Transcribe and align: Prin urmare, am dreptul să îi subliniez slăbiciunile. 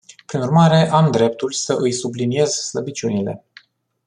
Prin 0.27 0.41
urmare, 0.41 0.89
am 0.91 1.11
dreptul 1.11 1.51
să 1.51 1.75
îi 1.79 1.91
subliniez 1.91 2.49
slăbiciunile. 2.51 3.43